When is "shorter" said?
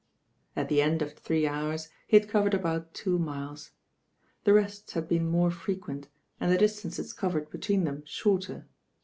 8.07-8.67